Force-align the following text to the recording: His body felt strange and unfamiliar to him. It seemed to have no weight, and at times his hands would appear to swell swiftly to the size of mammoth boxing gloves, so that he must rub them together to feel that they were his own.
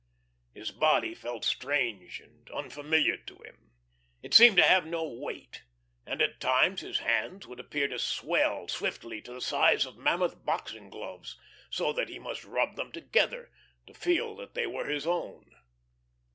His 0.55 0.71
body 0.71 1.13
felt 1.13 1.45
strange 1.45 2.19
and 2.21 2.49
unfamiliar 2.49 3.17
to 3.17 3.35
him. 3.43 3.69
It 4.23 4.33
seemed 4.33 4.57
to 4.57 4.63
have 4.63 4.83
no 4.83 5.07
weight, 5.07 5.61
and 6.07 6.23
at 6.23 6.39
times 6.39 6.81
his 6.81 6.97
hands 6.97 7.45
would 7.45 7.59
appear 7.59 7.87
to 7.87 7.99
swell 7.99 8.67
swiftly 8.67 9.21
to 9.21 9.33
the 9.33 9.41
size 9.41 9.85
of 9.85 9.97
mammoth 9.97 10.43
boxing 10.43 10.89
gloves, 10.89 11.37
so 11.69 11.93
that 11.93 12.09
he 12.09 12.17
must 12.17 12.43
rub 12.45 12.77
them 12.77 12.91
together 12.91 13.51
to 13.85 13.93
feel 13.93 14.35
that 14.37 14.55
they 14.55 14.65
were 14.65 14.85
his 14.87 15.05
own. 15.05 15.51